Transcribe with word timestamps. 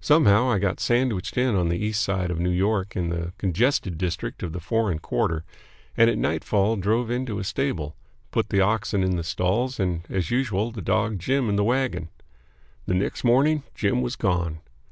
Somehow 0.00 0.50
I 0.50 0.58
got 0.58 0.80
sandwiched 0.80 1.38
in 1.38 1.54
on 1.54 1.68
the 1.68 1.78
East 1.78 2.02
Side 2.02 2.32
of 2.32 2.40
New 2.40 2.50
York 2.50 2.96
in 2.96 3.08
the 3.08 3.32
congested 3.38 3.98
district 3.98 4.42
of 4.42 4.52
the 4.52 4.58
foreign 4.58 4.98
quarter 4.98 5.44
and 5.96 6.10
at 6.10 6.18
nightfall 6.18 6.74
drove 6.74 7.08
into 7.08 7.38
a 7.38 7.44
stable, 7.44 7.94
put 8.32 8.48
the 8.48 8.60
oxen 8.60 9.04
in 9.04 9.14
the 9.14 9.22
stalls 9.22 9.78
and, 9.78 10.04
as 10.10 10.28
usual, 10.28 10.72
the 10.72 10.82
dog 10.82 11.20
Jim 11.20 11.48
in 11.48 11.54
the 11.54 11.62
wagon. 11.62 12.08
The 12.86 12.94
next 12.94 13.22
morning 13.22 13.62
Jim 13.76 14.02
was 14.02 14.16
gone. 14.16 14.58